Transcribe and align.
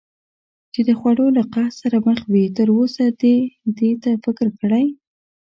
چې 0.73 0.81
د 0.87 0.89
خوړو 0.99 1.27
له 1.37 1.43
قحط 1.53 1.73
سره 1.81 1.97
مخ 2.07 2.19
وي، 2.31 2.45
تراوسه 2.57 3.05
دې 3.21 3.37
دې 3.77 3.91
ته 4.03 4.11
فکر 4.23 4.47
کړی؟ 4.59 4.85